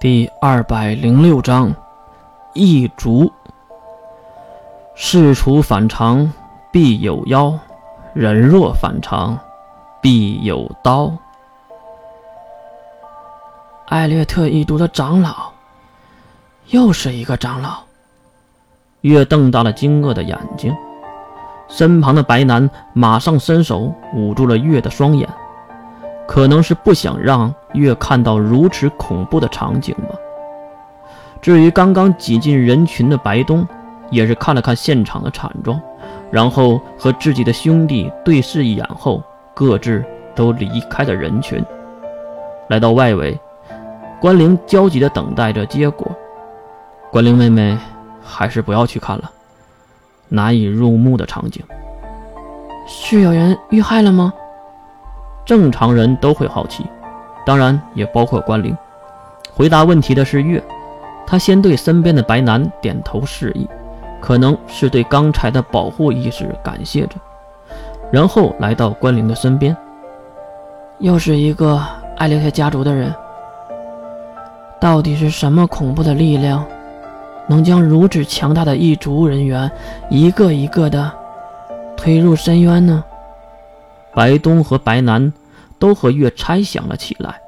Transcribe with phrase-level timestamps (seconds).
[0.00, 1.74] 第二百零六章，
[2.54, 3.32] 一族。
[4.94, 6.32] 事出反常
[6.70, 7.52] 必有妖，
[8.14, 9.36] 人若反常
[10.00, 11.12] 必有刀。
[13.86, 15.50] 艾略特一族的长老，
[16.68, 17.80] 又是一个长老。
[19.00, 20.72] 月瞪大了惊愕的眼睛，
[21.68, 25.28] 身旁的白男马上伸手捂住了月的双眼。
[26.28, 30.14] 可能是不想让月看到如此恐怖的场景吧。
[31.40, 33.66] 至于刚刚挤进人群的白东，
[34.10, 35.80] 也是看了看现场的惨状，
[36.30, 39.22] 然后和自己的兄弟对视一眼后，
[39.54, 40.04] 各自
[40.34, 41.64] 都离开了人群，
[42.68, 43.38] 来到外围。
[44.20, 46.10] 关灵焦急地等待着结果。
[47.12, 47.78] 关灵妹妹，
[48.20, 49.30] 还是不要去看了，
[50.28, 51.62] 难以入目的场景。
[52.86, 54.32] 是有人遇害了吗？
[55.44, 56.84] 正常人都会好奇，
[57.48, 58.76] 当然也包括关灵。
[59.54, 60.62] 回答问题的是月，
[61.26, 63.66] 他先对身边的白男点头示意，
[64.20, 67.16] 可能是对刚才的保护意识感谢着，
[68.10, 69.74] 然后来到关灵的身边。
[70.98, 71.80] 又是一个
[72.18, 73.14] 爱留下家族的人，
[74.78, 76.62] 到底是什么恐怖的力量，
[77.46, 79.70] 能将如此强大的一族人员
[80.10, 81.10] 一个一个的
[81.96, 83.02] 推入深渊呢？
[84.12, 85.32] 白东和白南
[85.78, 87.40] 都和月猜想了起来，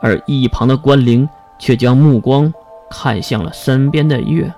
[0.00, 2.52] 而一旁的关灵却将目光
[2.90, 4.52] 看向了身边的月，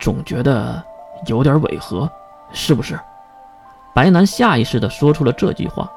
[0.00, 0.82] 总觉得
[1.26, 2.10] 有点违和，
[2.52, 2.98] 是不是？
[3.94, 5.90] 白南下意识地说出了这句话，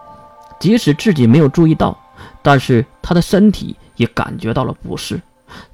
[0.60, 1.98] 即使自己没有注意到，
[2.42, 5.22] 但是他的身体也感觉到了不适，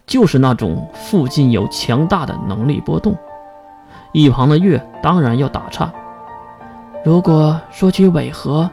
[0.08, 3.16] 就是那种附近有强大的能力波动。
[4.12, 5.92] 一旁的月当然要打岔。
[7.04, 8.68] 如果说起违和，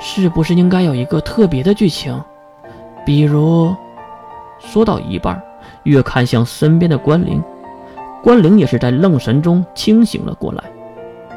[0.00, 2.20] 是不是应该有一个特别的剧情？
[3.04, 3.74] 比如，
[4.58, 5.40] 说到一半，
[5.84, 7.42] 月看向身边的关灵，
[8.22, 10.64] 关灵也是在愣神中清醒了过来，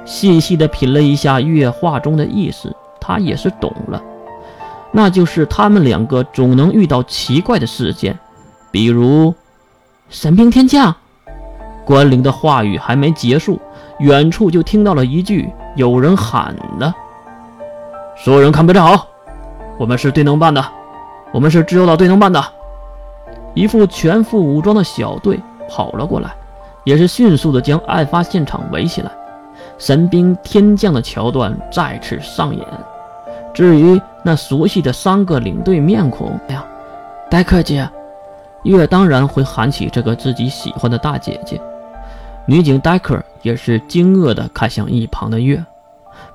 [0.06, 4.02] 细细的品了一下月话中的意思，他也是懂了，
[4.92, 8.18] 那就是他们两个总能遇到奇怪的事件，
[8.70, 9.34] 比如
[10.10, 10.96] 神兵天降。
[11.84, 13.60] 关灵的话语还没结束，
[14.00, 15.50] 远处就听到了一句。
[15.76, 16.94] 有人喊的，
[18.24, 19.08] 所有人看备站好，
[19.80, 20.64] 我们是队能办的，
[21.32, 22.40] 我们是自由岛队能办的。
[23.56, 26.32] 一副全副武装的小队跑了过来，
[26.84, 29.10] 也是迅速的将案发现场围起来。
[29.80, 32.64] 神兵天降的桥段再次上演。
[33.56, 36.64] 至于那熟悉的三个领队面孔，哎呀，
[37.28, 37.90] 戴克姐，
[38.62, 41.60] 月当然会喊起这个自己喜欢的大姐姐。
[42.46, 45.66] 女警戴克也是惊愕的看向一旁的月，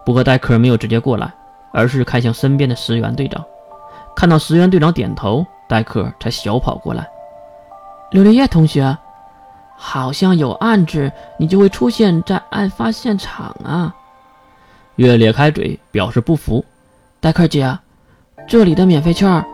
[0.05, 1.33] 不过戴克没有直接过来，
[1.76, 3.44] 而是看向身边的石原队长。
[4.16, 7.06] 看到石原队长点头，戴克才小跑过来。
[8.12, 8.97] 琉璃叶同学，
[9.76, 13.94] 好像有暗指你就会出现在案发现场啊！
[14.94, 16.64] 月咧开嘴表示不服。
[17.20, 17.78] 戴克姐，
[18.48, 19.44] 这里的免费券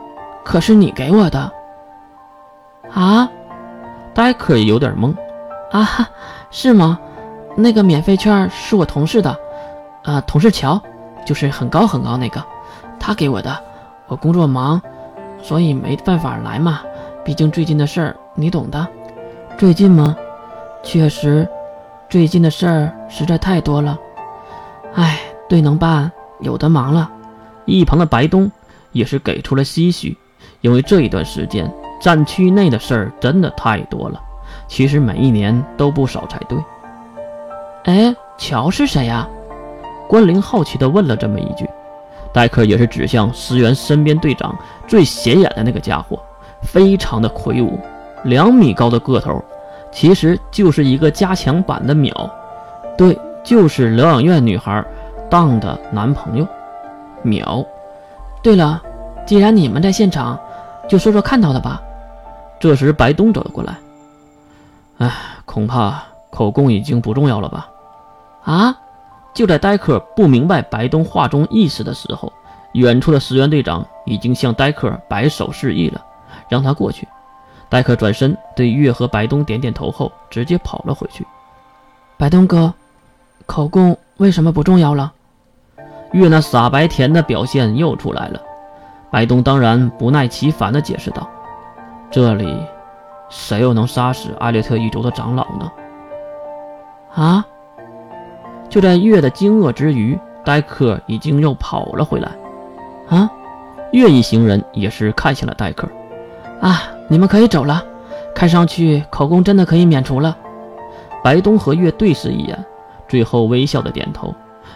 [0.44, 1.52] 可是你给我的
[2.92, 3.28] 啊？
[4.14, 5.12] 戴克也有点懵。
[5.72, 6.08] 啊哈。
[6.54, 7.00] 是吗？
[7.56, 9.36] 那个免费券是我同事的，
[10.04, 10.80] 啊，同事乔，
[11.24, 12.42] 就是很高很高那个，
[12.98, 13.56] 他给我的。
[14.08, 14.80] 我工作忙，
[15.42, 16.80] 所以没办法来嘛。
[17.24, 18.86] 毕竟最近的事儿你懂的。
[19.56, 20.16] 最近吗？
[20.82, 21.48] 确实，
[22.08, 23.96] 最近的事儿实在太多了。
[24.94, 26.10] 哎，对能办
[26.40, 27.10] 有的忙了。
[27.64, 28.50] 一旁的白东
[28.90, 30.18] 也是给出了唏嘘，
[30.60, 34.20] 因为这一段时间战区内的事儿真的太多了。
[34.66, 36.58] 其实每一年都不少才对。
[37.84, 39.26] 哎，乔是谁呀？
[40.12, 41.66] 关灵好奇地问了这么一句。
[42.34, 44.54] 戴克也是指向石原身边队长
[44.86, 46.20] 最显眼的那个家伙，
[46.60, 47.78] 非常的魁梧，
[48.24, 49.42] 两米高的个头，
[49.90, 52.12] 其实就是一个加强版的淼。
[52.94, 54.84] 对，就是疗养院女孩
[55.30, 56.46] 当的男朋友，
[57.24, 57.66] 淼。
[58.42, 58.82] 对了，
[59.24, 60.38] 既然你们在现场，
[60.86, 61.80] 就说说看到的吧。
[62.60, 63.78] 这时白东走了过来。
[64.98, 65.10] 唉，
[65.46, 67.70] 恐怕口供已经不重要了吧？
[68.44, 68.76] 啊！
[69.34, 72.32] 就在戴克不明白白东话中意思的时候，
[72.73, 76.05] 远处的石原队长已经向戴克摆手示意了，
[76.49, 77.08] 让他过去。
[77.69, 81.26] 戴克转身对月和白东点点头后，直接跑了回去。
[82.19, 82.73] 白东哥，
[83.46, 85.12] 口供为什么不重要了？
[86.12, 88.40] 月那傻白甜的表现又出来了。
[89.11, 91.28] 白东当然不耐其烦地解释道
[92.11, 92.55] ：“这里……”
[93.31, 95.73] 谁又能杀死艾略特一族的长老呢？
[97.14, 97.46] 啊！
[98.72, 102.32] 就在月的惊愕之余，戴克已经又跑了回来。
[103.10, 103.30] 啊！
[103.92, 105.86] 月一行人也是看向了戴克。
[106.58, 107.84] 啊，你们可以走了。
[108.34, 110.34] 看上去口供真的可以免除了。
[111.22, 112.64] 白东和月对视一眼，
[113.06, 114.34] 最后微笑的点头，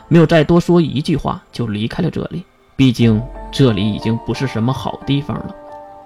[0.08, 2.44] 没有再多说一句话，就离开了这里。
[2.76, 5.46] 毕竟这里已经不是什么好地方了。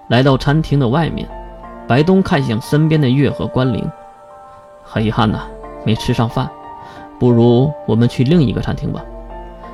[0.07, 1.27] 来到餐厅的外面，
[1.89, 3.85] 白东看向身边的月和关灵，
[4.81, 5.41] 很遗憾呐，
[5.85, 6.49] 没吃上饭。
[7.21, 8.99] 不如我们去另一个餐厅吧。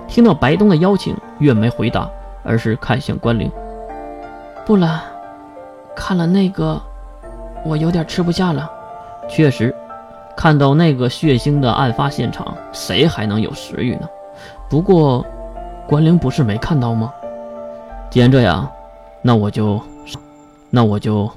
[0.05, 2.09] 听到白东的邀请，月梅回答，
[2.43, 3.49] 而是看向关灵。
[4.65, 5.01] 不了，
[5.95, 6.77] 看了那个，
[7.63, 8.69] 我有点吃不下了。
[9.29, 9.73] 确实，
[10.35, 14.09] 看到那个血腥的案发现场，谁还能有食欲呢？
[14.69, 15.25] 不过，
[15.87, 17.13] 关灵不是没看到吗？
[18.09, 18.69] 既然这样，
[19.21, 19.79] 那我就，
[20.69, 21.31] 那我就